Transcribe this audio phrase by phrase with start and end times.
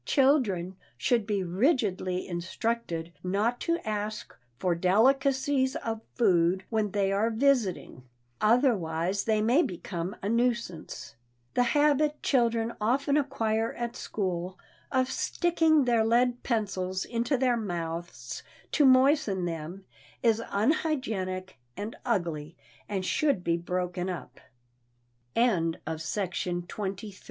[0.05, 7.29] Children should be rigidly instructed not to ask for delicacies of food when they are
[7.29, 8.01] visiting,
[8.41, 11.13] otherwise they may become a nuisance.
[11.53, 14.57] The habit children often acquire at school,
[14.91, 18.41] of sticking their lead pencils into their mouths
[18.71, 19.85] to moisten them,
[20.23, 22.57] is unhygienic and ugly,
[22.89, 23.43] and should